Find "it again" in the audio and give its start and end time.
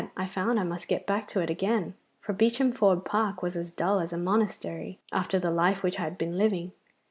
1.41-1.93